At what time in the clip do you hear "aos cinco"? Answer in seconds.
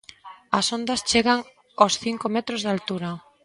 1.79-2.25